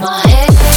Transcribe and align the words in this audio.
my 0.00 0.20
head. 0.28 0.73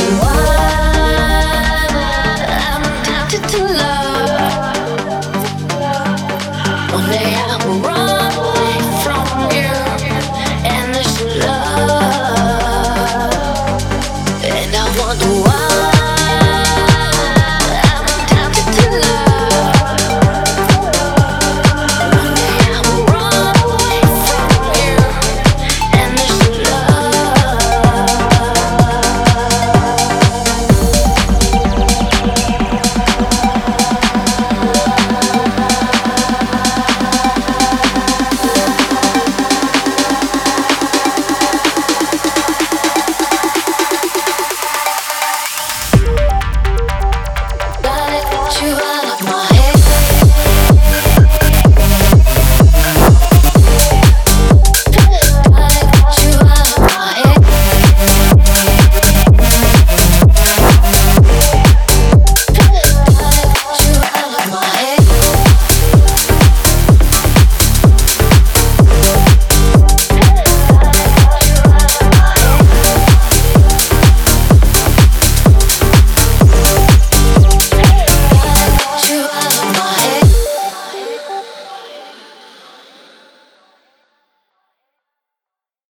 Oh, 0.00 0.27